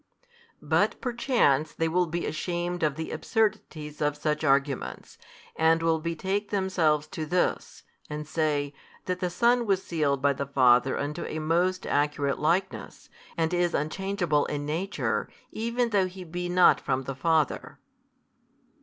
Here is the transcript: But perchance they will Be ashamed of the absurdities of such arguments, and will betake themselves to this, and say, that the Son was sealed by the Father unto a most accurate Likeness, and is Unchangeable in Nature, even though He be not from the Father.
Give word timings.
But 0.63 0.99
perchance 0.99 1.73
they 1.73 1.87
will 1.87 2.07
Be 2.07 2.25
ashamed 2.25 2.81
of 2.81 2.95
the 2.95 3.11
absurdities 3.11 4.01
of 4.01 4.17
such 4.17 4.43
arguments, 4.43 5.19
and 5.55 5.83
will 5.83 5.99
betake 5.99 6.49
themselves 6.49 7.05
to 7.09 7.23
this, 7.27 7.83
and 8.09 8.27
say, 8.27 8.73
that 9.05 9.19
the 9.19 9.29
Son 9.29 9.67
was 9.67 9.83
sealed 9.83 10.19
by 10.19 10.33
the 10.33 10.47
Father 10.47 10.97
unto 10.97 11.23
a 11.25 11.37
most 11.37 11.85
accurate 11.85 12.39
Likeness, 12.39 13.09
and 13.37 13.53
is 13.53 13.75
Unchangeable 13.75 14.47
in 14.47 14.65
Nature, 14.65 15.29
even 15.51 15.91
though 15.91 16.07
He 16.07 16.23
be 16.23 16.49
not 16.49 16.81
from 16.81 17.03
the 17.03 17.13
Father. 17.13 17.77